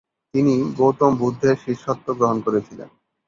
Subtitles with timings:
[0.33, 2.89] তিনি গৌতম বুদ্ধের শিষ্যত্ব গ্রহণ করেছিলেন।